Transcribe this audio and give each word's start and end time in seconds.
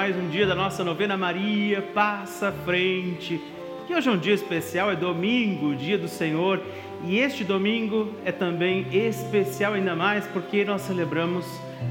mais 0.00 0.16
um 0.16 0.30
dia 0.30 0.46
da 0.46 0.54
nossa 0.54 0.82
novena 0.82 1.14
Maria 1.14 1.82
Passa 1.82 2.48
à 2.48 2.52
Frente. 2.52 3.38
E 3.86 3.94
hoje 3.94 4.08
é 4.08 4.10
um 4.10 4.16
dia 4.16 4.32
especial, 4.32 4.90
é 4.90 4.96
domingo, 4.96 5.74
dia 5.74 5.98
do 5.98 6.08
Senhor, 6.08 6.58
e 7.04 7.18
este 7.18 7.44
domingo 7.44 8.08
é 8.24 8.32
também 8.32 8.86
especial 8.90 9.74
ainda 9.74 9.94
mais 9.94 10.26
porque 10.28 10.64
nós 10.64 10.80
celebramos 10.80 11.44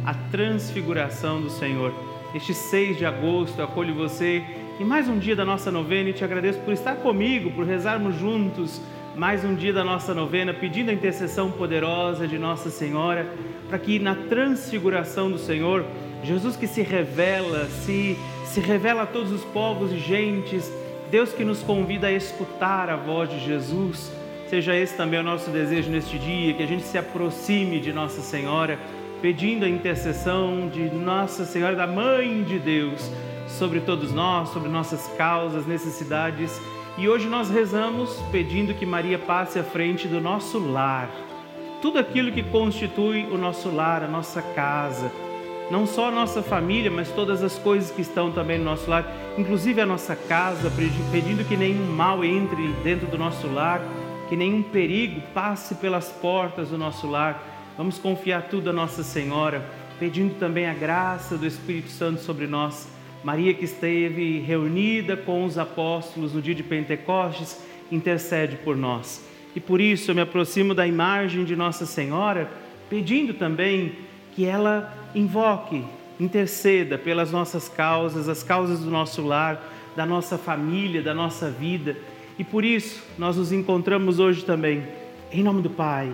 a 0.03 0.15
transfiguração 0.31 1.39
do 1.39 1.51
Senhor. 1.51 1.93
Este 2.33 2.51
6 2.51 2.97
de 2.97 3.05
agosto, 3.05 3.61
acolho 3.61 3.93
você 3.93 4.43
em 4.79 4.83
mais 4.83 5.07
um 5.07 5.19
dia 5.19 5.35
da 5.35 5.45
nossa 5.45 5.69
novena 5.69 6.09
e 6.09 6.13
te 6.13 6.23
agradeço 6.23 6.57
por 6.61 6.73
estar 6.73 6.95
comigo, 6.95 7.51
por 7.51 7.63
rezarmos 7.63 8.15
juntos 8.15 8.81
mais 9.15 9.43
um 9.45 9.53
dia 9.53 9.73
da 9.73 9.83
nossa 9.83 10.15
novena, 10.15 10.51
pedindo 10.51 10.89
a 10.89 10.93
intercessão 10.93 11.51
poderosa 11.51 12.27
de 12.27 12.39
Nossa 12.39 12.69
Senhora, 12.69 13.31
para 13.67 13.77
que 13.77 13.99
na 13.99 14.15
transfiguração 14.15 15.29
do 15.29 15.37
Senhor, 15.37 15.85
Jesus 16.23 16.55
que 16.55 16.67
se 16.67 16.81
revela, 16.81 17.67
se, 17.67 18.17
se 18.45 18.59
revela 18.59 19.03
a 19.03 19.07
todos 19.07 19.31
os 19.31 19.43
povos 19.45 19.91
e 19.91 19.97
gentes, 19.97 20.71
Deus 21.09 21.31
que 21.31 21.43
nos 21.43 21.63
convida 21.63 22.07
a 22.07 22.11
escutar 22.11 22.89
a 22.89 22.95
voz 22.95 23.29
de 23.29 23.39
Jesus, 23.39 24.11
seja 24.49 24.75
esse 24.75 24.95
também 24.95 25.19
o 25.19 25.23
nosso 25.23 25.49
desejo 25.49 25.89
neste 25.89 26.19
dia, 26.19 26.53
que 26.53 26.61
a 26.61 26.67
gente 26.67 26.83
se 26.83 26.97
aproxime 26.97 27.79
de 27.79 27.91
Nossa 27.93 28.21
Senhora, 28.21 28.77
pedindo 29.21 29.65
a 29.65 29.69
intercessão 29.69 30.69
de 30.69 30.83
Nossa 30.89 31.45
Senhora, 31.45 31.75
da 31.75 31.87
Mãe 31.87 32.43
de 32.43 32.59
Deus, 32.59 33.09
sobre 33.47 33.79
todos 33.79 34.11
nós, 34.11 34.49
sobre 34.49 34.69
nossas 34.69 35.07
causas, 35.17 35.65
necessidades. 35.65 36.61
E 36.97 37.09
hoje 37.09 37.27
nós 37.27 37.49
rezamos 37.49 38.15
pedindo 38.31 38.73
que 38.73 38.85
Maria 38.85 39.17
passe 39.17 39.57
à 39.57 39.63
frente 39.63 40.07
do 40.07 40.21
nosso 40.21 40.59
lar, 40.59 41.09
tudo 41.81 41.97
aquilo 41.97 42.31
que 42.31 42.43
constitui 42.43 43.25
o 43.31 43.37
nosso 43.37 43.73
lar, 43.73 44.03
a 44.03 44.07
nossa 44.07 44.41
casa, 44.41 45.11
não 45.71 45.85
só 45.85 46.07
a 46.07 46.11
nossa 46.11 46.41
família, 46.41 46.89
mas 46.89 47.11
todas 47.11 47.43
as 47.43 47.57
coisas 47.57 47.91
que 47.91 48.01
estão 48.01 48.31
também 48.31 48.57
no 48.57 48.65
nosso 48.65 48.89
lar, 48.89 49.05
inclusive 49.37 49.79
a 49.79 49.85
nossa 49.85 50.15
casa, 50.15 50.71
pedindo 51.11 51.47
que 51.47 51.55
nenhum 51.55 51.85
mal 51.85 52.23
entre 52.23 52.69
dentro 52.83 53.07
do 53.07 53.17
nosso 53.17 53.47
lar, 53.47 53.81
que 54.27 54.35
nenhum 54.35 54.63
perigo 54.63 55.21
passe 55.33 55.75
pelas 55.75 56.11
portas 56.11 56.69
do 56.69 56.77
nosso 56.77 57.07
lar. 57.07 57.43
Vamos 57.77 57.97
confiar 57.97 58.43
tudo 58.43 58.69
a 58.69 58.73
Nossa 58.73 59.03
Senhora, 59.03 59.63
pedindo 59.99 60.35
também 60.35 60.67
a 60.67 60.73
graça 60.73 61.37
do 61.37 61.45
Espírito 61.45 61.89
Santo 61.89 62.21
sobre 62.21 62.45
nós 62.45 62.87
Maria, 63.23 63.53
que 63.53 63.65
esteve 63.65 64.39
reunida 64.39 65.17
com 65.17 65.43
os 65.43 65.57
apóstolos 65.57 66.33
no 66.33 66.41
dia 66.41 66.55
de 66.55 66.63
Pentecostes, 66.63 67.61
intercede 67.91 68.55
por 68.57 68.77
nós. 68.77 69.25
E 69.55 69.59
por 69.59 69.81
isso 69.81 70.11
eu 70.11 70.15
me 70.15 70.21
aproximo 70.21 70.73
da 70.73 70.87
imagem 70.87 71.43
de 71.43 71.55
Nossa 71.55 71.85
Senhora, 71.85 72.49
pedindo 72.89 73.33
também 73.33 73.93
que 74.33 74.45
ela 74.45 74.93
invoque, 75.13 75.83
interceda 76.19 76.97
pelas 76.97 77.31
nossas 77.31 77.69
causas, 77.69 78.27
as 78.27 78.43
causas 78.43 78.79
do 78.79 78.91
nosso 78.91 79.21
lar, 79.21 79.61
da 79.95 80.05
nossa 80.05 80.37
família, 80.37 81.01
da 81.01 81.13
nossa 81.13 81.49
vida. 81.49 81.95
E 82.37 82.43
por 82.43 82.63
isso 82.63 83.03
nós 83.17 83.37
nos 83.37 83.51
encontramos 83.51 84.19
hoje 84.19 84.43
também, 84.43 84.83
em 85.31 85.43
nome 85.43 85.61
do 85.61 85.69
Pai, 85.69 86.11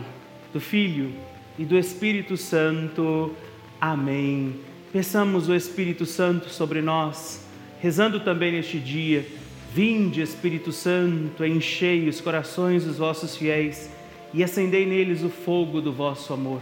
do 0.54 0.60
Filho 0.60 1.12
e 1.58 1.66
do 1.66 1.78
Espírito 1.78 2.38
Santo. 2.38 3.34
Amém. 3.80 4.56
Peçamos 4.92 5.50
o 5.50 5.56
Espírito 5.56 6.06
Santo 6.06 6.50
sobre 6.50 6.82
nós, 6.82 7.46
rezando 7.80 8.20
também 8.20 8.52
neste 8.54 8.80
dia. 8.80 9.26
Vinde, 9.74 10.22
Espírito 10.22 10.72
Santo, 10.72 11.44
enchei 11.44 12.08
os 12.08 12.22
corações 12.22 12.86
dos 12.86 12.98
vossos 12.98 13.36
fiéis 13.36 13.92
e 14.34 14.44
acendei 14.44 14.86
neles 14.86 15.22
o 15.22 15.30
fogo 15.30 15.82
do 15.82 15.92
vosso 15.92 16.34
amor. 16.34 16.62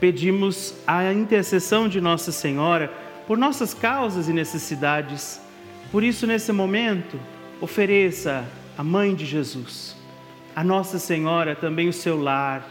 pedimos 0.00 0.74
a 0.86 1.12
intercessão 1.12 1.88
de 1.88 2.00
Nossa 2.00 2.32
Senhora 2.32 2.92
por 3.26 3.38
nossas 3.38 3.72
causas 3.72 4.28
e 4.28 4.32
necessidades. 4.32 5.40
Por 5.90 6.02
isso, 6.02 6.26
nesse 6.26 6.52
momento, 6.52 7.18
ofereça 7.60 8.44
a 8.76 8.84
Mãe 8.84 9.14
de 9.14 9.24
Jesus, 9.24 9.96
a 10.54 10.62
Nossa 10.62 10.98
Senhora 10.98 11.54
também 11.54 11.88
o 11.88 11.92
seu 11.92 12.20
lar. 12.20 12.66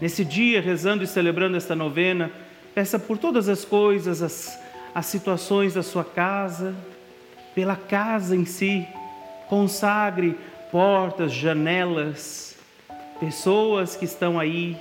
Nesse 0.00 0.24
dia, 0.24 0.60
rezando 0.60 1.04
e 1.04 1.06
celebrando 1.06 1.56
esta 1.56 1.74
novena, 1.74 2.30
peça 2.74 2.98
por 2.98 3.18
todas 3.18 3.48
as 3.48 3.64
coisas, 3.64 4.22
as 4.22 4.58
as 4.94 5.06
situações 5.06 5.74
da 5.74 5.82
sua 5.82 6.04
casa, 6.04 6.74
pela 7.54 7.74
casa 7.74 8.36
em 8.36 8.44
si. 8.44 8.86
Consagre 9.48 10.38
portas, 10.70 11.32
janelas, 11.32 12.56
pessoas 13.18 13.96
que 13.96 14.04
estão 14.04 14.38
aí. 14.38 14.76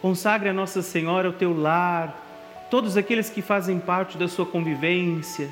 Consagre 0.00 0.48
a 0.48 0.52
Nossa 0.52 0.80
Senhora 0.80 1.28
o 1.28 1.32
teu 1.32 1.54
lar, 1.54 2.16
todos 2.70 2.96
aqueles 2.96 3.28
que 3.28 3.42
fazem 3.42 3.78
parte 3.78 4.16
da 4.16 4.28
sua 4.28 4.46
convivência. 4.46 5.48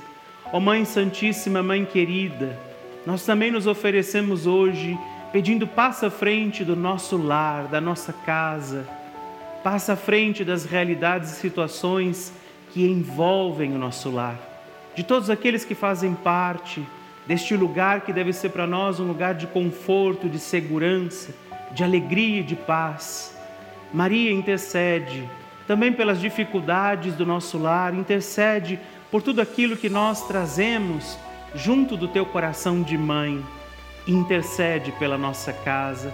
Ó 0.46 0.56
oh, 0.56 0.60
Mãe 0.60 0.86
Santíssima, 0.86 1.62
Mãe 1.62 1.84
querida, 1.84 2.58
nós 3.04 3.24
também 3.26 3.50
nos 3.50 3.66
oferecemos 3.66 4.46
hoje 4.46 4.98
pedindo 5.32 5.66
passa 5.66 6.06
à 6.06 6.10
frente 6.10 6.64
do 6.64 6.74
nosso 6.74 7.18
lar, 7.18 7.64
da 7.64 7.80
nossa 7.80 8.12
casa, 8.12 8.88
passa 9.62 9.92
à 9.92 9.96
frente 9.96 10.42
das 10.44 10.64
realidades 10.64 11.32
e 11.32 11.40
situações 11.40 12.32
que 12.72 12.86
envolvem 12.86 13.74
o 13.74 13.78
nosso 13.78 14.10
lar, 14.10 14.38
de 14.94 15.02
todos 15.02 15.28
aqueles 15.28 15.64
que 15.64 15.74
fazem 15.74 16.14
parte 16.14 16.82
deste 17.26 17.54
lugar 17.54 18.00
que 18.00 18.12
deve 18.12 18.32
ser 18.32 18.48
para 18.48 18.66
nós 18.66 18.98
um 18.98 19.06
lugar 19.06 19.34
de 19.34 19.46
conforto, 19.46 20.26
de 20.26 20.38
segurança, 20.38 21.34
de 21.72 21.84
alegria 21.84 22.40
e 22.40 22.42
de 22.42 22.56
paz. 22.56 23.37
Maria 23.92 24.32
intercede 24.32 25.28
também 25.66 25.92
pelas 25.92 26.20
dificuldades 26.20 27.14
do 27.14 27.26
nosso 27.26 27.58
lar, 27.58 27.94
intercede 27.94 28.78
por 29.10 29.22
tudo 29.22 29.40
aquilo 29.40 29.76
que 29.76 29.88
nós 29.88 30.26
trazemos 30.26 31.18
junto 31.54 31.96
do 31.96 32.08
teu 32.08 32.24
coração 32.24 32.82
de 32.82 32.96
mãe. 32.96 33.44
Intercede 34.06 34.92
pela 34.92 35.18
nossa 35.18 35.52
casa, 35.52 36.12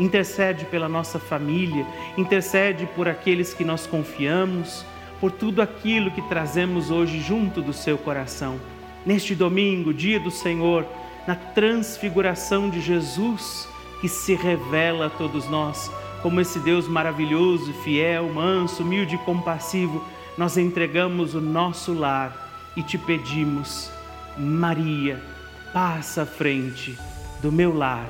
intercede 0.00 0.64
pela 0.64 0.88
nossa 0.88 1.18
família, 1.18 1.86
intercede 2.16 2.86
por 2.96 3.06
aqueles 3.06 3.52
que 3.52 3.64
nós 3.64 3.86
confiamos 3.86 4.84
por 5.20 5.30
tudo 5.30 5.62
aquilo 5.62 6.10
que 6.10 6.22
trazemos 6.22 6.90
hoje 6.90 7.20
junto 7.20 7.62
do 7.62 7.72
seu 7.72 7.96
coração. 7.96 8.58
Neste 9.06 9.34
domingo, 9.34 9.92
dia 9.92 10.18
do 10.18 10.30
Senhor, 10.30 10.86
na 11.26 11.34
transfiguração 11.34 12.68
de 12.68 12.80
Jesus, 12.80 13.68
que 14.00 14.08
se 14.08 14.34
revela 14.34 15.06
a 15.06 15.10
todos 15.10 15.48
nós 15.48 15.90
como 16.24 16.40
esse 16.40 16.58
Deus 16.58 16.88
maravilhoso, 16.88 17.70
fiel, 17.74 18.30
manso, 18.32 18.82
humilde 18.82 19.16
e 19.16 19.18
compassivo, 19.18 20.02
nós 20.38 20.56
entregamos 20.56 21.34
o 21.34 21.40
nosso 21.40 21.92
lar 21.92 22.72
e 22.74 22.82
te 22.82 22.96
pedimos, 22.96 23.90
Maria, 24.38 25.20
passa 25.70 26.22
à 26.22 26.26
frente 26.26 26.98
do 27.42 27.52
meu 27.52 27.76
lar, 27.76 28.08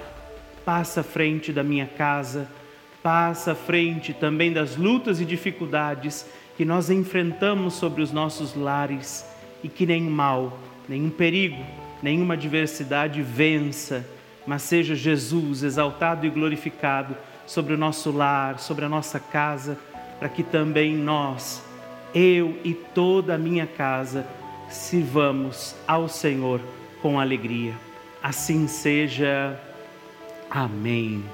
passa 0.65 1.01
à 1.01 1.03
frente 1.03 1.53
da 1.53 1.65
minha 1.65 1.89
casa, 1.89 2.47
passa 3.03 3.51
à 3.51 3.55
frente 3.57 4.15
também 4.15 4.53
das 4.53 4.77
lutas 4.77 5.21
e 5.21 5.25
dificuldades 5.25 6.25
que 6.57 6.65
nós 6.65 6.91
enfrentamos 6.91 7.75
sobre 7.75 8.01
os 8.01 8.13
nossos 8.13 8.55
lares 8.55 9.27
e 9.61 9.69
que 9.69 9.85
nenhum 9.85 10.09
mal, 10.09 10.57
nenhum 10.89 11.11
perigo, 11.11 11.67
nenhuma 12.01 12.35
adversidade 12.35 13.21
vença, 13.23 14.09
mas 14.47 14.63
seja 14.63 14.95
Jesus 14.95 15.65
exaltado 15.65 16.25
e 16.25 16.31
glorificado 16.31 17.17
sobre 17.47 17.75
o 17.75 17.79
nosso 17.79 18.11
lar, 18.11 18.59
sobre 18.59 18.85
a 18.85 18.89
nossa 18.89 19.19
casa, 19.21 19.79
para 20.19 20.29
que 20.29 20.43
também 20.43 20.95
nós, 20.95 21.63
eu 22.15 22.59
e 22.65 22.75
toda 22.75 23.35
a 23.35 23.39
minha 23.39 23.67
casa, 23.67 24.27
sirvamos 24.69 25.75
ao 25.87 26.09
Senhor 26.09 26.61
com 27.03 27.21
alegria. 27.21 27.75
Assim 28.23 28.67
seja. 28.67 29.61
Amém. 30.51 31.25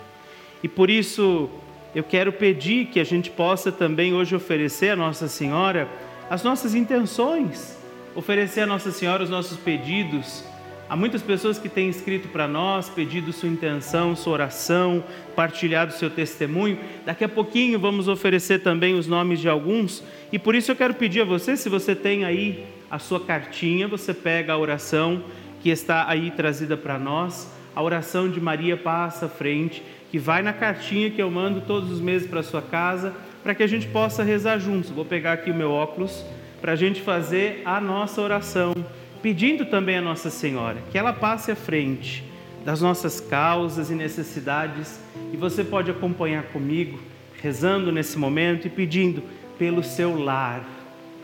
E 0.62 0.68
por 0.68 0.90
isso, 0.90 1.48
eu 1.94 2.02
quero 2.02 2.32
pedir 2.32 2.86
que 2.86 3.00
a 3.00 3.04
gente 3.04 3.30
possa 3.30 3.70
também 3.70 4.14
hoje 4.14 4.34
oferecer 4.34 4.90
a 4.90 4.96
Nossa 4.96 5.28
Senhora 5.28 5.88
as 6.28 6.44
nossas 6.44 6.76
intenções, 6.76 7.76
oferecer 8.14 8.60
a 8.60 8.66
Nossa 8.66 8.92
Senhora 8.92 9.24
os 9.24 9.30
nossos 9.30 9.58
pedidos. 9.58 10.44
Há 10.90 10.96
muitas 10.96 11.22
pessoas 11.22 11.56
que 11.56 11.69
têm 11.69 11.88
escrito 11.88 12.26
para 12.31 12.48
nós, 12.48 12.88
pedido 12.88 13.32
sua 13.32 13.48
intenção, 13.48 14.16
sua 14.16 14.32
oração, 14.32 15.04
partilhado 15.37 15.92
seu 15.92 16.10
testemunho. 16.10 16.81
Daqui 17.06 17.22
a 17.22 17.28
pouquinho 17.28 17.78
vamos 17.78 18.08
oferecer 18.08 18.58
também 18.58 18.94
os 18.94 19.06
nomes 19.06 19.38
de 19.38 19.48
alguns. 19.48 20.02
E 20.32 20.38
por 20.38 20.52
isso 20.52 20.72
eu 20.72 20.75
quero 20.75 20.94
pedir 20.94 21.20
a 21.20 21.25
você, 21.25 21.56
se 21.56 21.69
você 21.69 21.94
tem 21.94 22.25
aí 22.25 22.66
a 22.90 22.98
sua 22.98 23.20
cartinha, 23.20 23.87
você 23.87 24.12
pega 24.12 24.52
a 24.52 24.58
oração 24.58 25.22
que 25.62 25.70
está 25.70 26.08
aí 26.08 26.32
trazida 26.32 26.76
para 26.76 26.98
nós. 26.98 27.48
A 27.72 27.81
oração 27.81 28.28
de 28.28 28.40
Maria 28.40 28.76
passa 28.76 29.28
frente, 29.28 29.84
que 30.10 30.19
vai 30.19 30.43
na 30.43 30.52
cartinha 30.52 31.08
que 31.08 31.22
eu 31.22 31.31
mando 31.31 31.60
todos 31.60 31.88
os 31.88 32.00
meses 32.00 32.28
para 32.28 32.43
sua 32.43 32.62
casa, 32.62 33.14
para 33.44 33.54
que 33.54 33.62
a 33.62 33.69
gente 33.69 33.86
possa 33.86 34.25
rezar 34.25 34.58
juntos. 34.58 34.90
Vou 34.90 35.04
pegar 35.04 35.34
aqui 35.34 35.52
o 35.52 35.54
meu 35.54 35.70
óculos 35.70 36.25
para 36.60 36.72
a 36.72 36.76
gente 36.76 37.00
fazer 37.00 37.62
a 37.64 37.81
nossa 37.81 38.20
oração, 38.20 38.75
pedindo 39.22 39.67
também 39.67 39.99
a 39.99 40.02
Nossa 40.02 40.31
Senhora 40.31 40.78
que 40.90 40.99
ela 40.99 41.12
passe 41.12 41.50
à 41.50 41.56
frente 41.56 42.25
das 42.64 42.81
nossas 42.81 43.20
causas 43.20 43.90
e 43.90 43.94
necessidades, 43.94 45.00
e 45.32 45.37
você 45.37 45.64
pode 45.64 45.90
acompanhar 45.90 46.44
comigo, 46.44 46.99
rezando 47.40 47.90
nesse 47.90 48.19
momento 48.19 48.67
e 48.67 48.70
pedindo 48.70 49.22
pelo 49.58 49.82
seu 49.82 50.19
lar, 50.19 50.62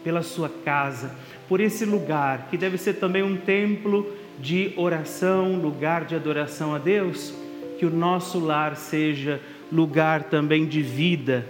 pela 0.02 0.22
sua 0.22 0.48
casa, 0.48 1.14
por 1.48 1.60
esse 1.60 1.84
lugar 1.84 2.48
que 2.50 2.56
deve 2.56 2.78
ser 2.78 2.94
também 2.94 3.22
um 3.22 3.36
templo 3.36 4.10
de 4.38 4.72
oração, 4.76 5.56
lugar 5.56 6.04
de 6.04 6.14
adoração 6.14 6.74
a 6.74 6.78
Deus, 6.78 7.34
que 7.78 7.84
o 7.84 7.90
nosso 7.90 8.38
lar 8.38 8.76
seja 8.76 9.40
lugar 9.70 10.24
também 10.24 10.66
de 10.66 10.80
vida, 10.80 11.44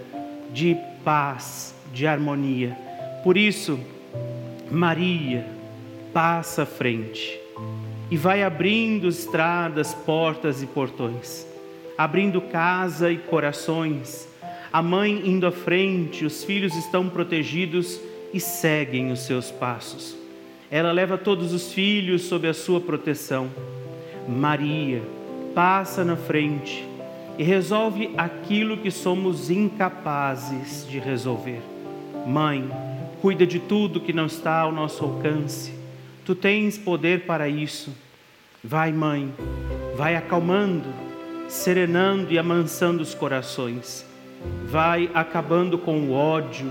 de 0.51 0.75
paz, 1.03 1.73
de 1.93 2.05
harmonia. 2.05 2.77
Por 3.23 3.37
isso, 3.37 3.79
Maria 4.69 5.56
passa 6.13 6.63
à 6.63 6.65
frente 6.65 7.39
e 8.09 8.15
vai 8.15 8.43
abrindo 8.43 9.07
estradas, 9.07 9.93
portas 9.93 10.61
e 10.61 10.65
portões, 10.65 11.45
abrindo 11.97 12.39
casa 12.41 13.11
e 13.11 13.17
corações. 13.17 14.27
A 14.71 14.81
mãe 14.81 15.27
indo 15.27 15.45
à 15.45 15.51
frente, 15.51 16.25
os 16.25 16.43
filhos 16.43 16.75
estão 16.75 17.09
protegidos 17.09 17.99
e 18.33 18.39
seguem 18.39 19.11
os 19.11 19.21
seus 19.21 19.51
passos. 19.51 20.15
Ela 20.69 20.91
leva 20.91 21.17
todos 21.17 21.53
os 21.53 21.71
filhos 21.71 22.23
sob 22.23 22.47
a 22.47 22.53
sua 22.53 22.79
proteção. 22.79 23.49
Maria 24.27 25.01
passa 25.55 26.03
na 26.03 26.17
frente 26.17 26.85
e 27.37 27.43
resolve 27.43 28.11
aquilo 28.17 28.77
que 28.77 28.91
somos 28.91 29.49
incapazes 29.49 30.85
de 30.89 30.99
resolver. 30.99 31.61
Mãe, 32.25 32.69
cuida 33.21 33.47
de 33.47 33.59
tudo 33.59 34.01
que 34.01 34.11
não 34.11 34.25
está 34.25 34.59
ao 34.59 34.71
nosso 34.71 35.03
alcance 35.05 35.76
Tu 36.27 36.35
tens 36.35 36.77
poder 36.77 37.21
para 37.21 37.47
isso. 37.47 37.95
Vai, 38.61 38.91
mãe, 38.91 39.33
vai 39.95 40.17
acalmando, 40.17 40.89
serenando 41.47 42.33
e 42.33 42.37
amansando 42.37 43.01
os 43.01 43.15
corações. 43.15 44.05
Vai 44.65 45.09
acabando 45.13 45.77
com 45.77 46.01
o 46.01 46.11
ódio, 46.11 46.69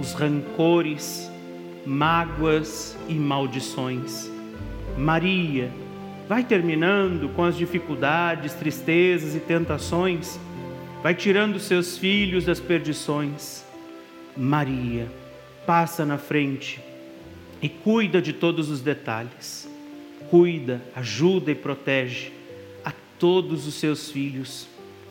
os 0.00 0.14
rancores, 0.14 1.30
mágoas 1.86 2.98
e 3.08 3.14
maldições. 3.14 4.28
Maria, 4.98 5.70
vai 6.28 6.42
terminando 6.42 7.28
com 7.36 7.44
as 7.44 7.56
dificuldades, 7.56 8.52
tristezas 8.54 9.36
e 9.36 9.38
tentações. 9.38 10.40
Vai 11.04 11.14
tirando 11.14 11.60
seus 11.60 11.96
filhos 11.96 12.46
das 12.46 12.58
perdições. 12.58 13.64
Maria, 14.36 15.06
passa 15.64 16.04
na 16.04 16.18
frente 16.18 16.80
e 17.62 17.68
cuida 17.68 18.20
de 18.20 18.32
todos 18.32 18.68
os 18.68 18.80
detalhes. 18.80 19.70
Cuida, 20.28 20.82
ajuda 20.94 21.52
e 21.52 21.54
protege 21.54 22.32
a 22.84 22.92
todos 23.18 23.66
os 23.66 23.74
seus 23.74 24.10
filhos. 24.10 24.66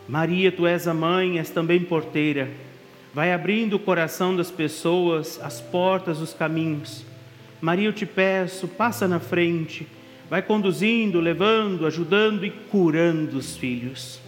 Maria, 0.07 0.51
tu 0.51 0.68
és 0.68 0.88
a 0.88 0.94
mãe, 0.94 1.39
és 1.39 1.50
também 1.50 1.80
porteira. 1.80 2.51
Vai 3.13 3.31
abrindo 3.31 3.75
o 3.75 3.80
coração 3.80 4.36
das 4.36 4.51
pessoas, 4.51 5.39
as 5.42 5.62
portas, 5.62 6.19
os 6.19 6.33
caminhos. 6.33 7.06
Maria, 7.62 7.88
eu 7.88 7.94
te 7.94 8.06
peço, 8.06 8.68
passa 8.68 9.07
na 9.07 9.19
frente, 9.19 9.88
vai 10.30 10.42
conduzindo, 10.42 11.19
levando, 11.19 11.86
ajudando 11.86 12.45
e 12.45 12.50
curando 12.50 13.38
os 13.38 13.56
filhos 13.56 14.19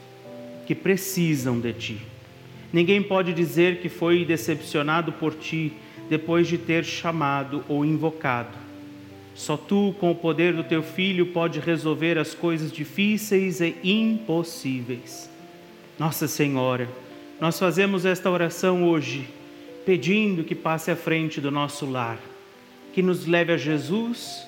que 0.66 0.76
precisam 0.76 1.60
de 1.60 1.74
ti. 1.74 1.98
Ninguém 2.72 3.02
pode 3.02 3.34
dizer 3.34 3.82
que 3.82 3.90
foi 3.90 4.24
decepcionado 4.26 5.12
por 5.14 5.34
ti, 5.36 5.74
depois 6.10 6.48
de 6.48 6.58
ter 6.58 6.84
chamado 6.84 7.64
ou 7.68 7.86
invocado. 7.86 8.58
Só 9.36 9.58
tu, 9.58 9.96
com 10.00 10.12
o 10.12 10.16
poder 10.16 10.54
do 10.54 10.64
teu 10.64 10.84
filho, 10.84 11.28
pode 11.28 11.60
resolver 11.60 12.18
as 12.18 12.36
coisas 12.36 12.72
difíceis 12.72 13.62
e 13.62 13.76
impossíveis. 13.84 15.30
Nossa 15.98 16.28
Senhora, 16.28 16.88
nós 17.40 17.58
fazemos 17.58 18.06
esta 18.06 18.30
oração 18.30 18.88
hoje, 18.88 19.28
pedindo 19.86 20.44
que 20.44 20.54
passe 20.54 20.92
à 20.92 20.96
frente 20.96 21.42
do 21.42 21.50
nosso 21.50 21.86
lar, 21.86 22.20
que 22.94 23.02
nos 23.02 23.26
leve 23.26 23.54
a 23.54 23.58
Jesus, 23.58 24.46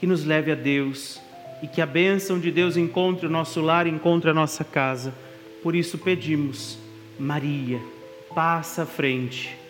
que 0.00 0.06
nos 0.06 0.24
leve 0.24 0.50
a 0.50 0.54
Deus 0.54 1.20
e 1.62 1.66
que 1.66 1.80
a 1.80 1.86
bênção 1.86 2.38
de 2.38 2.50
Deus 2.50 2.76
encontre 2.76 3.26
o 3.26 3.30
nosso 3.30 3.60
lar, 3.60 3.86
encontre 3.86 4.30
a 4.30 4.34
nossa 4.34 4.64
casa. 4.64 5.14
Por 5.62 5.74
isso 5.74 5.98
pedimos, 5.98 6.78
Maria, 7.18 7.80
passa 8.34 8.82
à 8.82 8.86
frente 8.86 9.63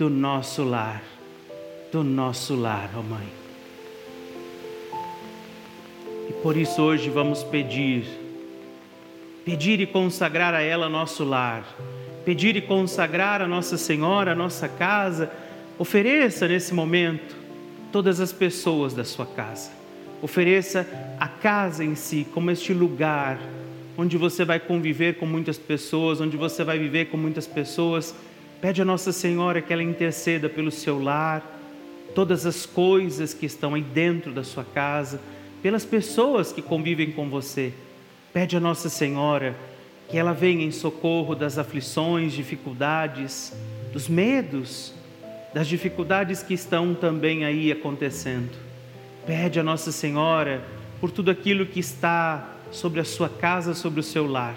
do 0.00 0.08
nosso 0.08 0.64
lar, 0.64 1.02
do 1.92 2.02
nosso 2.02 2.56
lar, 2.56 2.90
ó 2.96 3.02
Mãe. 3.02 3.28
E 6.26 6.32
por 6.42 6.56
isso 6.56 6.80
hoje 6.80 7.10
vamos 7.10 7.44
pedir, 7.44 8.06
pedir 9.44 9.78
e 9.78 9.86
consagrar 9.86 10.54
a 10.54 10.62
ela 10.62 10.88
nosso 10.88 11.22
lar, 11.22 11.66
pedir 12.24 12.56
e 12.56 12.62
consagrar 12.62 13.42
a 13.42 13.46
Nossa 13.46 13.76
Senhora, 13.76 14.32
a 14.32 14.34
nossa 14.34 14.70
casa. 14.70 15.30
Ofereça 15.78 16.48
nesse 16.48 16.72
momento 16.72 17.36
todas 17.92 18.20
as 18.20 18.32
pessoas 18.32 18.94
da 18.94 19.04
sua 19.04 19.26
casa. 19.26 19.70
Ofereça 20.22 20.86
a 21.20 21.28
casa 21.28 21.84
em 21.84 21.94
si 21.94 22.26
como 22.32 22.50
este 22.50 22.72
lugar 22.72 23.38
onde 23.98 24.16
você 24.16 24.46
vai 24.46 24.58
conviver 24.58 25.16
com 25.16 25.26
muitas 25.26 25.58
pessoas, 25.58 26.22
onde 26.22 26.38
você 26.38 26.64
vai 26.64 26.78
viver 26.78 27.10
com 27.10 27.18
muitas 27.18 27.46
pessoas 27.46 28.14
Pede 28.60 28.82
a 28.82 28.84
Nossa 28.84 29.10
Senhora 29.10 29.62
que 29.62 29.72
ela 29.72 29.82
interceda 29.82 30.46
pelo 30.46 30.70
seu 30.70 31.02
lar, 31.02 31.42
todas 32.14 32.44
as 32.44 32.66
coisas 32.66 33.32
que 33.32 33.46
estão 33.46 33.74
aí 33.74 33.80
dentro 33.80 34.32
da 34.32 34.44
sua 34.44 34.64
casa, 34.64 35.18
pelas 35.62 35.86
pessoas 35.86 36.52
que 36.52 36.60
convivem 36.60 37.10
com 37.10 37.30
você. 37.30 37.72
Pede 38.34 38.58
a 38.58 38.60
Nossa 38.60 38.90
Senhora 38.90 39.56
que 40.10 40.18
ela 40.18 40.34
venha 40.34 40.62
em 40.62 40.70
socorro 40.70 41.34
das 41.34 41.56
aflições, 41.56 42.34
dificuldades, 42.34 43.54
dos 43.94 44.08
medos, 44.08 44.92
das 45.54 45.66
dificuldades 45.66 46.42
que 46.42 46.52
estão 46.52 46.94
também 46.94 47.46
aí 47.46 47.72
acontecendo. 47.72 48.58
Pede 49.24 49.58
a 49.58 49.62
Nossa 49.62 49.90
Senhora 49.90 50.62
por 51.00 51.10
tudo 51.10 51.30
aquilo 51.30 51.64
que 51.64 51.80
está 51.80 52.56
sobre 52.70 53.00
a 53.00 53.04
sua 53.04 53.28
casa, 53.30 53.72
sobre 53.72 54.00
o 54.00 54.02
seu 54.02 54.26
lar. 54.26 54.56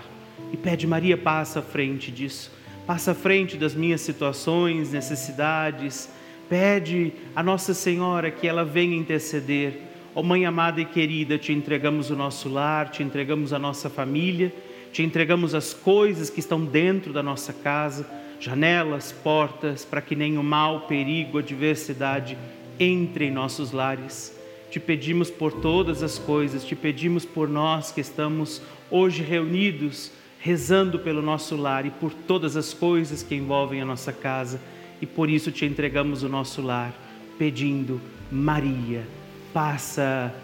E 0.51 0.58
pede 0.58 0.86
Maria 0.86 1.18
passa 1.18 1.60
à 1.60 1.62
frente 1.62 2.12
disso 2.12 2.51
passa 2.86 3.12
à 3.12 3.16
frente 3.16 3.58
das 3.58 3.74
minhas 3.74 4.02
situações, 4.02 4.92
necessidades. 4.92 6.10
Pede 6.50 7.13
a 7.36 7.42
Nossa 7.42 7.74
Senhora 7.74 8.30
que 8.30 8.48
ela 8.48 8.66
venha 8.66 8.96
interceder. 8.96 9.80
Ó 10.13 10.20
oh, 10.20 10.24
Mãe 10.24 10.46
amada 10.46 10.80
e 10.82 10.86
querida, 10.86 11.38
te 11.38 11.52
entregamos 11.52 12.10
o 12.10 12.16
nosso 12.16 12.48
lar, 12.50 12.90
te 12.90 13.02
entregamos 13.02 13.52
a 13.52 13.58
nossa 13.58 13.90
família, 13.90 14.54
te 14.92 15.02
entregamos 15.02 15.56
as 15.56 15.74
coisas 15.74 16.30
que 16.30 16.40
estão 16.40 16.63
dentro 16.63 17.12
da 17.12 17.24
nossa 17.24 17.52
casa, 17.52 18.06
janelas, 18.40 19.12
portas, 19.12 19.84
para 19.84 20.02
que 20.02 20.16
nenhum 20.16 20.44
mal, 20.44 20.82
perigo, 20.82 21.40
adversidade 21.40 22.38
entre 22.80 23.25
em 23.25 23.32
nossos 23.32 23.72
lares. 23.72 24.38
Te 24.70 24.80
pedimos 24.80 25.32
por 25.32 25.52
todas 25.54 26.04
as 26.04 26.20
coisas, 26.20 26.63
te 26.63 26.75
pedimos 26.75 27.25
por 27.25 27.48
nós 27.48 27.92
que 27.92 28.02
estamos 28.02 28.62
hoje 28.92 29.24
reunidos 29.24 30.12
rezando 30.44 31.00
pelo 31.00 31.22
nosso 31.22 31.56
lar 31.56 31.86
e 31.86 31.90
por 31.90 32.14
todas 32.14 32.58
as 32.58 32.74
coisas 32.74 33.24
que 33.24 33.34
envolvem 33.34 33.80
a 33.80 33.86
nossa 33.86 34.12
casa, 34.12 34.60
e 35.02 35.06
por 35.06 35.30
isso 35.30 35.54
te 35.54 35.66
entregamos 35.66 36.22
o 36.22 36.28
nosso 36.28 36.62
lar, 36.62 36.94
pedindo, 37.40 38.02
Maria, 38.30 39.08
passa 39.54 40.36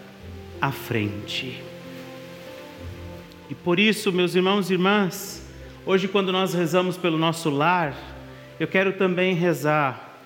à 0.58 0.72
frente. 0.72 1.62
E 3.50 3.54
por 3.54 3.78
isso, 3.78 4.10
meus 4.10 4.34
irmãos 4.34 4.70
e 4.70 4.72
irmãs, 4.72 5.46
hoje, 5.84 6.08
quando 6.08 6.32
nós 6.32 6.54
rezamos 6.54 6.96
pelo 6.96 7.18
nosso 7.18 7.50
lar, 7.50 7.94
eu 8.58 8.66
quero 8.66 8.94
também 8.94 9.34
rezar, 9.34 10.18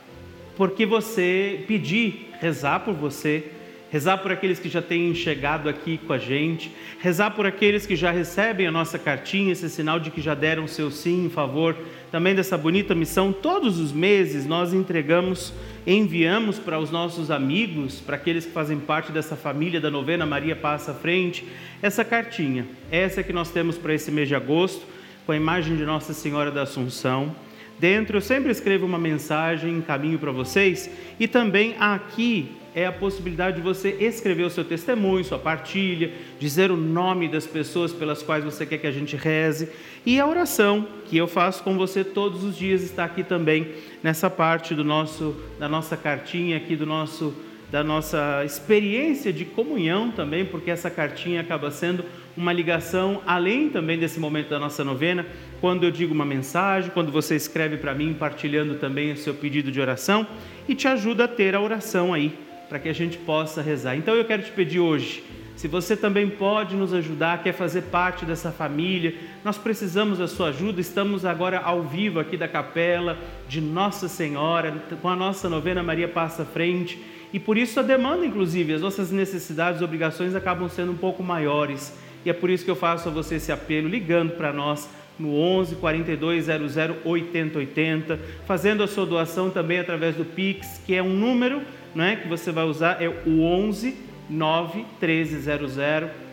porque 0.57 0.87
você 0.87 1.65
pedir, 1.67 2.31
rezar 2.41 2.79
por 2.85 2.95
você, 2.95 3.51
rezar 3.95 4.19
por 4.19 4.33
aqueles 4.33 4.59
que 4.59 4.69
já 4.69 4.83
têm 4.83 5.15
chegado 5.15 5.69
aqui 5.69 5.99
com 5.99 6.13
a 6.13 6.19
gente, 6.19 6.69
rezar 6.99 7.31
por 7.31 7.47
aqueles 7.47 7.87
que 7.87 7.95
já 7.95 8.11
recebem 8.11 8.67
a 8.67 8.73
nossa 8.73 8.99
cartinha, 8.99 9.53
esse 9.53 9.71
sinal 9.71 10.01
de 10.01 10.11
que 10.11 10.21
já 10.21 10.35
deram 10.35 10.67
seu 10.67 10.91
sim 10.91 11.27
em 11.27 11.31
favor 11.31 11.77
também 12.11 12.35
dessa 12.35 12.59
bonita 12.59 12.93
missão. 12.93 13.33
Todos 13.33 13.79
os 13.79 13.93
meses 13.93 14.47
nós 14.47 14.75
entregamos, 14.75 15.55
enviamos 15.87 16.59
para 16.59 16.77
os 16.77 16.91
nossos 16.91 17.31
amigos, 17.31 18.01
para 18.01 18.17
aqueles 18.17 18.45
que 18.45 18.51
fazem 18.51 18.81
parte 18.81 19.13
dessa 19.13 19.37
família 19.37 19.81
da 19.81 19.93
novena 19.93 20.27
Maria 20.27 20.57
Passa 20.57 20.91
à 20.91 20.95
Frente, 20.95 21.47
essa 21.81 22.05
cartinha. 22.05 22.67
Essa 22.91 23.23
que 23.23 23.33
nós 23.33 23.53
temos 23.53 23.79
para 23.79 23.95
esse 23.95 24.11
mês 24.11 24.27
de 24.27 24.35
agosto, 24.35 24.85
com 25.25 25.31
a 25.31 25.37
imagem 25.37 25.77
de 25.77 25.85
Nossa 25.85 26.13
Senhora 26.13 26.51
da 26.51 26.63
Assunção 26.63 27.33
Dentro 27.79 28.19
eu 28.19 28.21
sempre 28.21 28.51
escrevo 28.51 28.87
uma 28.87 28.99
mensagem, 28.99 29.81
caminho 29.81 30.19
para 30.19 30.31
vocês 30.31 30.89
e 31.19 31.27
também 31.27 31.75
aqui 31.79 32.57
é 32.75 32.87
a 32.87 32.93
possibilidade 32.93 33.57
de 33.57 33.63
você 33.63 33.91
escrever 34.01 34.43
o 34.43 34.51
seu 34.51 34.65
testemunho, 34.65 35.25
sua 35.25 35.39
partilha, 35.39 36.11
dizer 36.41 36.73
o 36.73 36.77
nome 36.77 37.29
das 37.29 37.47
pessoas 37.47 37.93
pelas 37.93 38.23
quais 38.23 38.45
você 38.45 38.67
quer 38.67 38.79
que 38.79 38.87
a 38.87 38.93
gente 38.93 39.15
reze. 39.15 39.69
E 40.05 40.19
a 40.19 40.27
oração 40.27 40.87
que 41.07 41.17
eu 41.17 41.29
faço 41.29 41.63
com 41.63 41.77
você 41.77 42.03
todos 42.03 42.43
os 42.43 42.57
dias 42.57 42.83
está 42.83 43.05
aqui 43.05 43.23
também 43.23 43.69
nessa 44.03 44.29
parte 44.29 44.75
do 44.75 44.83
nosso 44.83 45.37
da 45.59 45.69
nossa 45.69 45.97
cartinha 45.97 46.57
aqui 46.57 46.75
do 46.75 46.85
nosso 46.85 47.33
da 47.71 47.83
nossa 47.83 48.43
experiência 48.45 49.33
de 49.33 49.45
comunhão 49.45 50.11
também, 50.11 50.45
porque 50.45 50.71
essa 50.71 50.91
cartinha 50.91 51.41
acaba 51.41 51.71
sendo 51.71 52.05
uma 52.37 52.53
ligação 52.53 53.23
além 53.27 53.69
também 53.69 53.99
desse 53.99 54.19
momento 54.19 54.51
da 54.51 54.59
nossa 54.59 54.85
novena, 54.85 55.27
quando 55.61 55.85
eu 55.85 55.91
digo 55.91 56.13
uma 56.13 56.25
mensagem, 56.25 56.91
quando 56.91 57.13
você 57.13 57.37
escreve 57.37 57.77
para 57.77 57.95
mim, 57.95 58.15
partilhando 58.15 58.75
também 58.75 59.13
o 59.13 59.17
seu 59.17 59.35
pedido 59.35 59.71
de 59.71 59.81
oração 59.81 60.27
e 60.69 60.75
te 60.75 60.89
ajuda 60.89 61.25
a 61.25 61.29
ter 61.29 61.55
a 61.55 61.61
oração 61.61 62.13
aí 62.13 62.33
para 62.69 62.79
que 62.79 62.89
a 62.89 62.93
gente 62.93 63.19
possa 63.19 63.63
rezar. 63.63 63.97
Então 63.97 64.15
eu 64.15 64.25
quero 64.25 64.43
te 64.43 64.51
pedir 64.51 64.81
hoje, 64.81 65.23
se 65.57 65.69
você 65.69 65.97
também 65.97 66.29
pode 66.29 66.75
nos 66.75 66.93
ajudar, 66.93 67.43
quer 67.43 67.53
fazer 67.53 67.83
parte 67.83 68.25
dessa 68.25 68.51
família, 68.51 69.15
nós 69.45 69.57
precisamos 69.57 70.19
da 70.19 70.27
sua 70.27 70.49
ajuda. 70.49 70.81
Estamos 70.81 71.25
agora 71.25 71.61
ao 71.61 71.85
vivo 71.85 72.19
aqui 72.19 72.37
da 72.37 72.49
capela 72.49 73.17
de 73.49 73.61
Nossa 73.61 74.09
Senhora, 74.09 74.75
com 75.01 75.09
a 75.09 75.15
nossa 75.15 75.49
novena 75.49 75.83
Maria 75.83 76.09
Passa 76.09 76.43
à 76.43 76.45
Frente, 76.45 77.01
e 77.33 77.39
por 77.39 77.57
isso 77.57 77.79
a 77.79 77.83
demanda, 77.83 78.27
inclusive, 78.27 78.75
as 78.75 78.81
nossas 78.81 79.11
necessidades 79.11 79.81
obrigações 79.81 80.35
acabam 80.35 80.69
sendo 80.69 80.93
um 80.93 80.97
pouco 80.97 81.23
maiores. 81.23 81.97
E 82.25 82.31
é 82.31 82.33
por 82.33 82.51
isso 82.51 82.65
que 82.65 82.71
eu 82.71 82.77
faço 82.77 83.09
a 83.09 83.13
você 83.13 83.37
esse 83.37 83.53
apelo, 83.53 83.89
ligando 83.89 84.33
para 84.33 84.53
nós 84.53 84.89
no 85.19 85.37
11 85.37 85.77
42 85.77 86.47
00 86.47 86.97
80 87.05 87.59
80, 87.59 88.21
fazendo 88.47 88.83
a 88.83 88.89
sua 88.89 89.07
doação 89.07 89.51
também 89.51 89.79
através 89.79 90.17
do 90.17 90.25
Pix, 90.25 90.81
que 90.85 90.95
é 90.95 91.03
um 91.03 91.15
número 91.15 91.63
né, 91.95 92.17
que 92.17 92.29
você 92.29 92.51
vai 92.51 92.65
usar 92.65 93.01
é 93.01 93.09
o 93.09 93.43
11 93.43 93.97
9 94.29 94.85
1300 95.01 95.77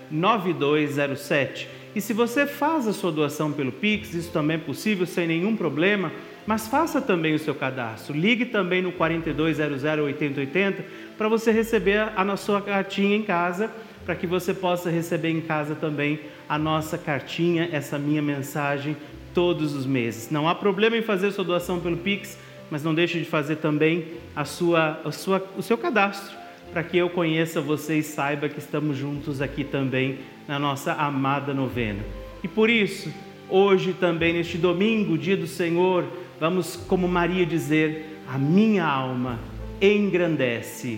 9207. 0.10 1.70
E 1.96 2.02
se 2.02 2.14
você 2.14 2.48
faz 2.48 2.88
a 2.88 2.94
sua 2.94 3.12
doação 3.12 3.52
pelo 3.52 3.72
Pix, 3.72 4.14
isso 4.14 4.32
também 4.32 4.56
é 4.56 4.60
possível 4.60 5.06
sem 5.06 5.28
nenhum 5.28 5.56
problema, 5.56 6.12
mas 6.48 6.68
faça 6.68 7.02
também 7.02 7.36
o 7.36 7.40
seu 7.40 7.54
cadastro. 7.54 8.16
Ligue 8.18 8.46
também 8.46 8.82
no 8.82 8.92
4200 8.92 9.84
8080 9.84 10.86
para 11.18 11.28
você 11.28 11.52
receber 11.52 12.00
a, 12.00 12.14
a 12.16 12.38
sua 12.38 12.62
cartinha 12.62 13.16
em 13.16 13.24
casa, 13.24 13.70
para 14.06 14.16
que 14.16 14.28
você 14.28 14.54
possa 14.54 14.90
receber 14.90 15.30
em 15.30 15.42
casa 15.42 15.76
também 15.76 16.20
a 16.48 16.58
nossa 16.58 16.98
cartinha, 16.98 17.70
essa 17.72 17.98
minha 17.98 18.22
mensagem 18.22 18.98
todos 19.34 19.74
os 19.74 19.86
meses. 19.86 20.30
Não 20.30 20.48
há 20.48 20.56
problema 20.56 20.98
em 20.98 21.02
fazer 21.02 21.32
sua 21.32 21.44
doação 21.44 21.80
pelo 21.80 21.98
Pix 21.98 22.38
mas 22.72 22.84
não 22.86 22.96
deixe 22.96 23.20
de 23.20 23.26
fazer 23.26 23.58
também 23.58 24.06
a 24.34 24.46
sua, 24.46 25.02
a 25.04 25.12
sua, 25.12 25.46
o 25.58 25.62
seu 25.62 25.78
cadastro, 25.78 26.34
para 26.72 26.82
que 26.82 26.98
eu 26.98 27.10
conheça 27.10 27.60
você 27.60 27.98
e 27.98 28.04
saiba 28.04 28.48
que 28.48 28.60
estamos 28.60 28.98
juntos 28.98 29.42
aqui 29.42 29.66
também 29.66 30.20
na 30.48 30.58
nossa 30.58 30.94
amada 30.94 31.54
novena. 31.54 32.02
E 32.42 32.48
por 32.48 32.70
isso, 32.70 33.14
hoje 33.50 33.92
também, 33.92 34.34
neste 34.34 34.58
domingo, 34.58 35.18
dia 35.18 35.36
do 35.36 35.48
Senhor, 35.48 36.06
vamos, 36.40 36.78
como 36.78 37.10
Maria, 37.10 37.46
dizer: 37.46 38.22
A 38.26 38.38
minha 38.38 38.86
alma 38.86 39.38
engrandece 39.82 40.98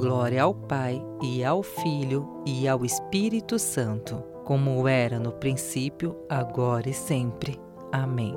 Glória 0.00 0.44
ao 0.44 0.54
Pai 0.54 0.98
e 1.22 1.44
ao 1.44 1.62
Filho 1.62 2.42
e 2.46 2.66
ao 2.66 2.86
Espírito 2.86 3.58
Santo 3.58 4.24
como 4.46 4.88
era 4.88 5.18
no 5.18 5.30
princípio, 5.30 6.16
agora 6.26 6.88
e 6.88 6.94
sempre. 6.94 7.60
Amém. 7.92 8.34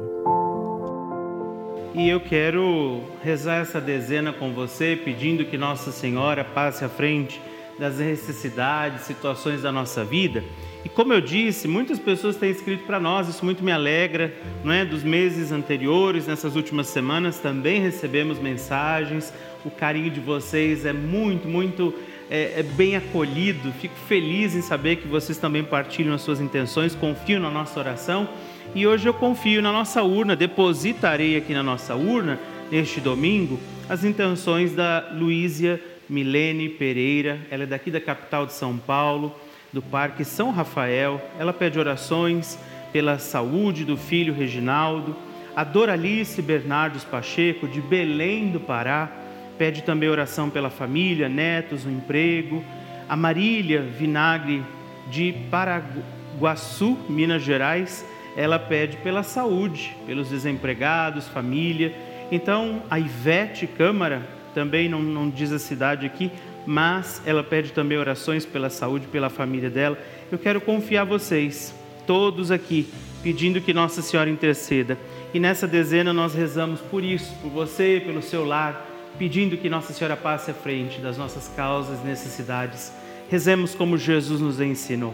E 1.95 2.09
eu 2.09 2.19
quero 2.19 3.01
rezar 3.23 3.61
essa 3.61 3.79
dezena 3.79 4.33
com 4.33 4.53
você, 4.53 4.99
pedindo 5.05 5.45
que 5.45 5.57
Nossa 5.57 5.89
Senhora 5.93 6.43
passe 6.43 6.83
à 6.83 6.89
frente 6.89 7.41
das 7.79 7.97
necessidades, 7.97 9.03
situações 9.03 9.61
da 9.61 9.71
nossa 9.71 10.03
vida. 10.03 10.43
E 10.83 10.89
como 10.89 11.13
eu 11.13 11.21
disse, 11.21 11.67
muitas 11.67 11.97
pessoas 11.97 12.35
têm 12.35 12.51
escrito 12.51 12.83
para 12.83 12.99
nós, 12.99 13.29
isso 13.29 13.45
muito 13.45 13.63
me 13.63 13.71
alegra, 13.71 14.33
não 14.63 14.73
é? 14.73 14.83
Dos 14.83 15.01
meses 15.01 15.51
anteriores, 15.51 16.27
nessas 16.27 16.57
últimas 16.57 16.87
semanas 16.87 17.39
também 17.39 17.79
recebemos 17.79 18.37
mensagens. 18.37 19.33
O 19.65 19.71
carinho 19.71 20.11
de 20.11 20.19
vocês 20.19 20.85
é 20.85 20.91
muito, 20.91 21.47
muito 21.47 21.93
é, 22.29 22.59
é 22.59 22.63
bem 22.63 22.95
acolhido. 22.95 23.71
Fico 23.73 23.95
feliz 24.07 24.55
em 24.55 24.61
saber 24.61 24.97
que 24.97 25.07
vocês 25.07 25.37
também 25.37 25.63
partilham 25.63 26.13
as 26.13 26.21
suas 26.21 26.41
intenções, 26.41 26.93
confiam 26.93 27.39
na 27.39 27.49
nossa 27.49 27.79
oração. 27.79 28.27
E 28.75 28.85
hoje 28.85 29.07
eu 29.07 29.13
confio 29.13 29.61
na 29.61 29.71
nossa 29.71 30.03
urna, 30.03 30.35
depositarei 30.35 31.37
aqui 31.37 31.53
na 31.53 31.63
nossa 31.63 31.95
urna, 31.95 32.39
neste 32.69 32.99
domingo, 32.99 33.59
as 33.87 34.03
intenções 34.03 34.73
da 34.73 35.11
Luísia 35.13 35.79
Milene 36.09 36.67
Pereira. 36.67 37.39
Ela 37.49 37.63
é 37.63 37.67
daqui 37.67 37.89
da 37.89 38.01
capital 38.01 38.45
de 38.45 38.53
São 38.53 38.77
Paulo, 38.77 39.33
do 39.71 39.81
Parque 39.81 40.25
São 40.25 40.51
Rafael. 40.51 41.21
Ela 41.39 41.53
pede 41.53 41.79
orações 41.79 42.59
pela 42.91 43.17
saúde 43.17 43.85
do 43.85 43.95
filho 43.95 44.33
Reginaldo. 44.33 45.15
A 45.55 45.63
Doralice 45.63 46.41
Bernardos 46.41 47.03
Pacheco, 47.03 47.67
de 47.67 47.79
Belém 47.79 48.49
do 48.49 48.59
Pará 48.59 49.22
Pede 49.57 49.83
também 49.83 50.09
oração 50.09 50.49
pela 50.49 50.69
família, 50.69 51.29
netos, 51.29 51.85
o 51.85 51.89
emprego. 51.89 52.63
A 53.07 53.15
Marília 53.15 53.81
Vinagre 53.81 54.63
de 55.09 55.33
Paraguaçu, 55.51 56.97
Minas 57.09 57.43
Gerais, 57.43 58.05
ela 58.35 58.57
pede 58.57 58.97
pela 58.97 59.23
saúde, 59.23 59.95
pelos 60.05 60.29
desempregados, 60.29 61.27
família. 61.27 61.93
Então, 62.31 62.81
a 62.89 62.99
Ivete 62.99 63.67
Câmara, 63.67 64.21
também 64.53 64.87
não, 64.87 65.01
não 65.01 65.29
diz 65.29 65.51
a 65.51 65.59
cidade 65.59 66.05
aqui, 66.05 66.31
mas 66.65 67.21
ela 67.25 67.43
pede 67.43 67.71
também 67.71 67.97
orações 67.97 68.45
pela 68.45 68.69
saúde, 68.69 69.07
pela 69.07 69.29
família 69.29 69.69
dela. 69.69 69.97
Eu 70.31 70.37
quero 70.37 70.61
confiar 70.61 71.03
vocês, 71.03 71.75
todos 72.07 72.51
aqui, 72.51 72.87
pedindo 73.21 73.61
que 73.61 73.73
Nossa 73.73 74.01
Senhora 74.01 74.29
interceda. 74.29 74.97
E 75.33 75.39
nessa 75.39 75.67
dezena 75.67 76.13
nós 76.13 76.33
rezamos 76.33 76.79
por 76.79 77.03
isso, 77.03 77.33
por 77.41 77.49
você, 77.49 78.01
pelo 78.05 78.21
seu 78.21 78.45
lar, 78.45 78.92
pedindo 79.17 79.57
que 79.57 79.69
Nossa 79.69 79.93
Senhora 79.93 80.15
passe 80.15 80.51
à 80.51 80.53
frente 80.53 80.99
das 80.99 81.17
nossas 81.17 81.47
causas 81.55 81.99
e 82.01 82.07
necessidades. 82.07 82.91
Rezemos 83.29 83.73
como 83.75 83.97
Jesus 83.97 84.41
nos 84.41 84.59
ensinou. 84.59 85.13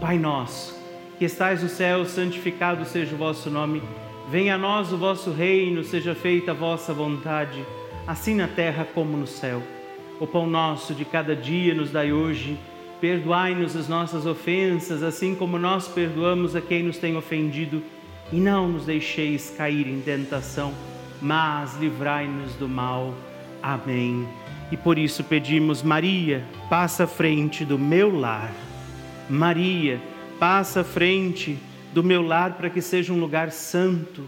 Pai 0.00 0.18
nosso, 0.18 0.76
que 1.18 1.24
estais 1.24 1.62
no 1.62 1.68
céu, 1.68 2.04
santificado 2.04 2.84
seja 2.84 3.14
o 3.14 3.18
vosso 3.18 3.50
nome. 3.50 3.82
Venha 4.30 4.54
a 4.54 4.58
nós 4.58 4.92
o 4.92 4.96
vosso 4.96 5.30
reino, 5.30 5.84
seja 5.84 6.14
feita 6.14 6.52
a 6.52 6.54
vossa 6.54 6.92
vontade, 6.92 7.64
assim 8.06 8.34
na 8.34 8.48
terra 8.48 8.86
como 8.94 9.16
no 9.16 9.26
céu. 9.26 9.62
O 10.18 10.26
pão 10.26 10.46
nosso 10.46 10.94
de 10.94 11.04
cada 11.04 11.34
dia 11.34 11.74
nos 11.74 11.90
dai 11.90 12.12
hoje. 12.12 12.58
Perdoai-nos 13.00 13.74
as 13.74 13.88
nossas 13.88 14.26
ofensas, 14.26 15.02
assim 15.02 15.34
como 15.34 15.58
nós 15.58 15.88
perdoamos 15.88 16.54
a 16.54 16.60
quem 16.60 16.84
nos 16.84 16.98
tem 16.98 17.16
ofendido, 17.16 17.82
e 18.32 18.36
não 18.36 18.68
nos 18.68 18.86
deixeis 18.86 19.52
cair 19.56 19.88
em 19.88 20.00
tentação, 20.00 20.72
mas 21.20 21.76
livrai-nos 21.78 22.54
do 22.54 22.68
mal. 22.68 23.12
Amém. 23.62 24.26
E 24.70 24.76
por 24.76 24.98
isso 24.98 25.22
pedimos, 25.22 25.82
Maria, 25.82 26.42
passa 26.68 27.04
à 27.04 27.06
frente 27.06 27.64
do 27.64 27.78
meu 27.78 28.18
lar. 28.18 28.50
Maria, 29.28 30.00
passa 30.38 30.80
à 30.80 30.84
frente 30.84 31.58
do 31.92 32.02
meu 32.02 32.22
lar 32.22 32.54
para 32.54 32.70
que 32.70 32.80
seja 32.80 33.12
um 33.12 33.20
lugar 33.20 33.52
santo. 33.52 34.24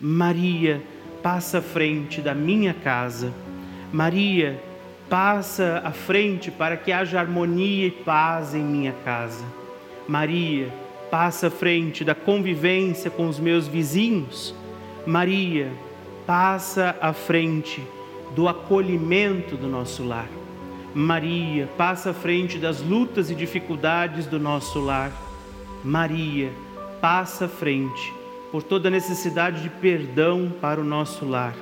Maria, 0.00 0.82
passa 1.22 1.58
à 1.58 1.62
frente 1.62 2.20
da 2.20 2.34
minha 2.34 2.74
casa. 2.74 3.32
Maria, 3.92 4.60
passa 5.08 5.80
à 5.84 5.92
frente 5.92 6.50
para 6.50 6.76
que 6.76 6.92
haja 6.92 7.20
harmonia 7.20 7.86
e 7.86 7.90
paz 7.90 8.54
em 8.54 8.62
minha 8.62 8.92
casa. 9.04 9.44
Maria, 10.08 10.68
passa 11.10 11.46
à 11.46 11.50
frente 11.50 12.04
da 12.04 12.14
convivência 12.14 13.10
com 13.10 13.28
os 13.28 13.38
meus 13.38 13.68
vizinhos. 13.68 14.54
Maria, 15.06 15.70
passa 16.26 16.96
à 17.00 17.12
frente 17.12 17.80
do 18.36 18.46
acolhimento 18.46 19.56
do 19.56 19.66
nosso 19.66 20.04
lar. 20.04 20.28
Maria, 20.94 21.66
passa 21.78 22.10
à 22.10 22.14
frente 22.14 22.58
das 22.58 22.82
lutas 22.82 23.30
e 23.30 23.34
dificuldades 23.34 24.26
do 24.26 24.38
nosso 24.38 24.78
lar. 24.78 25.10
Maria, 25.82 26.52
passa 27.00 27.46
à 27.46 27.48
frente 27.48 28.12
por 28.52 28.62
toda 28.62 28.90
necessidade 28.90 29.62
de 29.62 29.70
perdão 29.70 30.52
para 30.60 30.80
o 30.80 30.84
nosso 30.84 31.24
lar. 31.24 31.54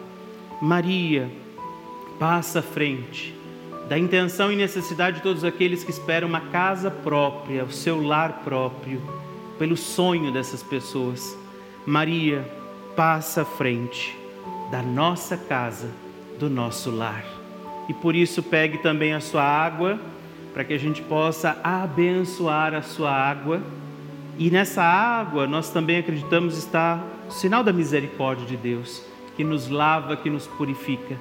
Maria, 0.61 1.31
passa 2.19 2.59
à 2.59 2.62
frente 2.62 3.33
da 3.88 3.97
intenção 3.97 4.50
e 4.50 4.57
necessidade 4.57 5.19
de 5.19 5.23
todos 5.23 5.45
aqueles 5.45 5.85
que 5.85 5.90
esperam 5.93 6.26
uma 6.26 6.40
casa 6.40 6.90
própria, 6.90 7.64
o 7.64 7.71
seu 7.71 8.04
lar 8.04 8.40
próprio, 8.43 9.00
pelo 9.59 9.76
sonho 9.76 10.33
dessas 10.33 10.62
pessoas. 10.62 11.38
Maria, 11.87 12.45
passa 12.97 13.43
à 13.43 13.45
frente 13.45 14.16
da 14.73 14.83
nossa 14.83 15.37
casa, 15.37 15.88
do 16.38 16.50
nosso 16.50 16.91
lar. 16.91 17.25
E 17.88 17.95
por 17.95 18.14
isso 18.14 18.43
pegue 18.43 18.79
também 18.79 19.12
a 19.12 19.21
sua 19.21 19.43
água, 19.43 19.99
para 20.53 20.64
que 20.64 20.73
a 20.73 20.79
gente 20.79 21.03
possa 21.03 21.59
abençoar 21.62 22.75
a 22.75 22.83
sua 22.83 23.11
água. 23.11 23.61
E 24.38 24.50
nessa 24.50 24.83
água 24.83 25.47
nós 25.47 25.71
também 25.71 25.99
acreditamos 25.99 26.57
está 26.57 27.03
o 27.29 27.31
sinal 27.31 27.62
da 27.62 27.73
misericórdia 27.73 28.47
de 28.47 28.57
Deus, 28.57 29.03
que 29.37 29.45
nos 29.45 29.69
lava, 29.69 30.17
que 30.17 30.31
nos 30.31 30.47
purifica. 30.47 31.17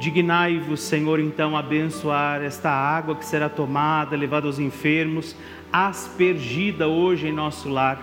Dignai-vos, 0.00 0.80
Senhor, 0.80 1.20
então, 1.20 1.56
abençoar 1.56 2.42
esta 2.42 2.68
água 2.68 3.14
que 3.14 3.24
será 3.24 3.48
tomada, 3.48 4.16
levada 4.16 4.46
aos 4.46 4.58
enfermos, 4.58 5.36
aspergida 5.72 6.88
hoje 6.88 7.28
em 7.28 7.32
nosso 7.32 7.68
lar, 7.68 7.98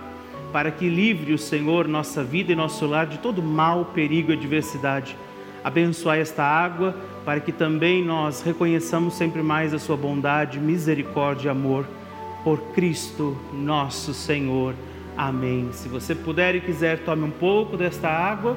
para 0.52 0.70
que 0.70 0.88
livre 0.88 1.34
o 1.34 1.38
Senhor 1.38 1.86
nossa 1.86 2.24
vida 2.24 2.50
e 2.50 2.56
nosso 2.56 2.86
lar 2.86 3.06
de 3.06 3.18
todo 3.18 3.42
mal, 3.42 3.84
perigo 3.94 4.30
e 4.30 4.34
adversidade. 4.34 5.16
Abençoai 5.64 6.20
esta 6.20 6.42
água, 6.42 6.94
para 7.24 7.40
que 7.40 7.52
também 7.52 8.04
nós 8.04 8.42
reconheçamos 8.42 9.14
sempre 9.14 9.42
mais 9.42 9.72
a 9.72 9.78
sua 9.78 9.96
bondade, 9.96 10.58
misericórdia 10.58 11.48
e 11.48 11.50
amor. 11.50 11.86
Por 12.42 12.58
Cristo 12.72 13.36
nosso 13.52 14.12
Senhor. 14.12 14.74
Amém. 15.16 15.68
Se 15.72 15.88
você 15.88 16.14
puder 16.14 16.54
e 16.56 16.60
quiser, 16.60 17.00
tome 17.04 17.22
um 17.22 17.30
pouco 17.30 17.76
desta 17.76 18.08
água. 18.08 18.56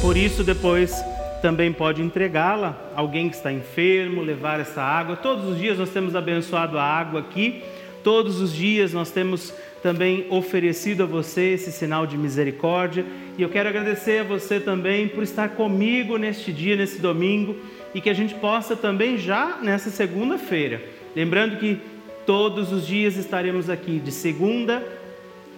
Por 0.00 0.16
isso, 0.16 0.42
depois 0.42 0.92
também 1.40 1.72
pode 1.72 2.02
entregá-la 2.02 2.76
a 2.94 3.00
alguém 3.00 3.28
que 3.28 3.36
está 3.36 3.52
enfermo, 3.52 4.22
levar 4.22 4.60
essa 4.60 4.82
água. 4.82 5.16
Todos 5.16 5.46
os 5.46 5.58
dias 5.58 5.78
nós 5.78 5.90
temos 5.90 6.14
abençoado 6.14 6.78
a 6.78 6.82
água 6.82 7.20
aqui, 7.20 7.62
todos 8.04 8.40
os 8.40 8.52
dias 8.52 8.92
nós 8.92 9.10
temos 9.10 9.52
também 9.82 10.26
oferecido 10.30 11.02
a 11.02 11.06
você 11.06 11.52
esse 11.52 11.72
sinal 11.72 12.06
de 12.06 12.16
misericórdia. 12.16 13.04
E 13.38 13.42
eu 13.42 13.48
quero 13.48 13.68
agradecer 13.68 14.20
a 14.20 14.24
você 14.24 14.60
também 14.60 15.08
por 15.08 15.22
estar 15.22 15.50
comigo 15.50 16.16
neste 16.16 16.52
dia, 16.52 16.76
nesse 16.76 17.00
domingo, 17.00 17.56
e 17.94 18.00
que 18.00 18.10
a 18.10 18.14
gente 18.14 18.34
possa 18.34 18.76
também 18.76 19.16
já 19.16 19.58
nessa 19.62 19.90
segunda-feira. 19.90 20.82
Lembrando 21.14 21.58
que 21.58 21.80
todos 22.26 22.72
os 22.72 22.86
dias 22.86 23.16
estaremos 23.16 23.68
aqui, 23.70 23.98
de 23.98 24.12
segunda 24.12 24.82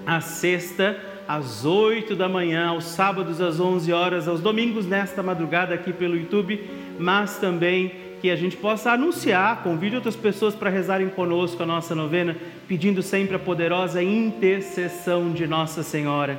a 0.07 0.21
sexta 0.21 0.97
às 1.29 1.65
8 1.65 2.17
da 2.17 2.29
manhã, 2.29 2.69
aos 2.69 2.85
sábados 2.85 3.41
às 3.41 3.61
11 3.61 3.93
horas, 3.93 4.29
aos 4.29 4.41
domingos 4.41 4.87
nesta 4.87 5.23
madrugada 5.23 5.75
aqui 5.75 5.93
pelo 5.93 6.17
YouTube, 6.17 6.61
mas 6.99 7.39
também 7.39 7.93
que 8.23 8.31
a 8.31 8.37
gente 8.37 8.57
possa 8.57 8.93
anunciar, 8.93 9.65
convide 9.65 9.97
outras 9.97 10.15
pessoas 10.15 10.55
para 10.55 10.71
rezarem 10.71 11.09
conosco 11.09 11.61
a 11.61 11.67
nossa 11.67 11.93
novena, 11.93 12.37
pedindo 12.69 13.03
sempre 13.03 13.35
a 13.35 13.39
poderosa 13.39 14.01
intercessão 14.01 15.33
de 15.33 15.45
Nossa 15.45 15.83
Senhora, 15.83 16.39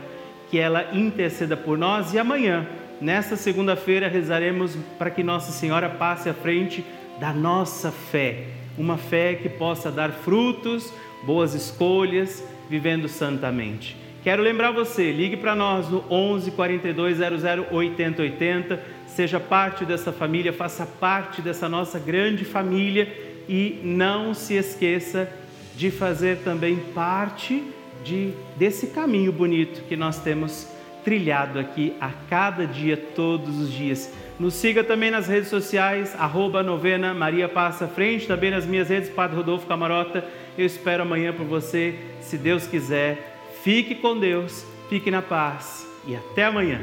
que 0.50 0.58
ela 0.58 0.96
interceda 0.96 1.58
por 1.58 1.78
nós 1.78 2.14
e 2.14 2.18
amanhã, 2.18 2.66
nesta 3.02 3.36
segunda-feira, 3.36 4.08
rezaremos 4.08 4.78
para 4.98 5.12
que 5.12 5.22
Nossa 5.24 5.52
Senhora 5.52 5.90
passe 5.90 6.30
à 6.30 6.34
frente 6.34 6.86
da 7.20 7.34
nossa 7.34 7.92
fé, 7.92 8.46
uma 8.78 8.98
fé 8.98 9.34
que 9.36 9.50
possa 9.50 9.92
dar 9.92 10.12
frutos, 10.12 10.94
boas 11.26 11.54
escolhas, 11.54 12.48
vivendo 12.70 13.10
santamente. 13.10 13.98
Quero 14.24 14.42
lembrar 14.42 14.72
você, 14.72 15.12
ligue 15.12 15.36
para 15.36 15.54
nós 15.54 15.90
no 15.90 16.02
11 16.10 16.52
42 16.52 17.18
00 17.18 17.68
80 17.70 18.22
80, 18.22 18.84
seja 19.16 19.40
parte 19.40 19.86
dessa 19.86 20.12
família, 20.12 20.52
faça 20.52 20.86
parte 20.86 21.42
dessa 21.42 21.70
nossa 21.70 22.00
grande 22.00 22.44
família 22.44 23.08
e 23.48 23.80
não 23.84 24.34
se 24.34 24.56
esqueça 24.56 25.30
de 25.76 25.92
fazer 25.92 26.40
também 26.40 26.78
parte 26.94 27.64
de, 28.04 28.34
desse 28.56 28.88
caminho 28.88 29.32
bonito 29.32 29.84
que 29.88 29.96
nós 29.96 30.20
temos 30.20 30.68
trilhado 31.04 31.60
aqui 31.60 31.94
a 32.00 32.10
cada 32.30 32.66
dia, 32.66 32.98
todos 32.98 33.60
os 33.60 33.72
dias. 33.72 34.12
Nos 34.40 34.56
siga 34.56 34.84
também 34.84 35.12
nas 35.12 35.28
redes 35.28 35.50
sociais, 35.50 36.16
arroba 36.18 36.64
novena 36.64 37.14
Maria 37.14 37.48
Passa 37.48 37.88
Frente, 37.88 38.26
também 38.26 38.50
nas 38.50 38.66
minhas 38.66 38.90
redes, 38.90 39.10
Padre 39.10 39.38
Rodolfo 39.38 39.68
Camarota. 39.68 40.26
Eu 40.58 40.66
espero 40.66 41.04
amanhã 41.04 41.34
por 41.34 41.46
você, 41.46 41.96
se 42.22 42.38
Deus 42.38 42.66
quiser. 42.66 43.40
Fique 43.64 43.96
com 43.96 44.20
Deus, 44.20 44.66
fique 44.90 45.12
na 45.12 45.22
paz 45.22 45.88
e 46.08 46.16
até 46.16 46.46
amanhã. 46.46 46.82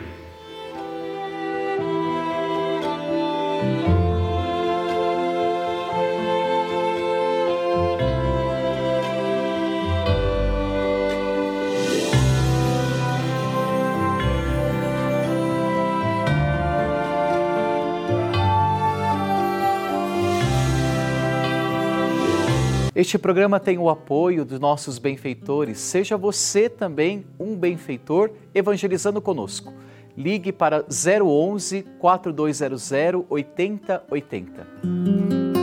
Este 23.01 23.17
programa 23.17 23.59
tem 23.59 23.79
o 23.79 23.89
apoio 23.89 24.45
dos 24.45 24.61
nossos 24.61 24.99
benfeitores. 24.99 25.79
Seja 25.79 26.19
você 26.19 26.69
também 26.69 27.25
um 27.39 27.57
benfeitor 27.57 28.31
evangelizando 28.55 29.23
conosco. 29.23 29.73
Ligue 30.17 30.53
para 30.53 30.85
011 30.89 31.85
4200 31.99 33.25
8080. 33.29 35.60